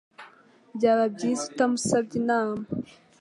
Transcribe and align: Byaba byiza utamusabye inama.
Byaba 0.75 1.03
byiza 1.15 1.41
utamusabye 1.49 2.15
inama. 2.21 2.63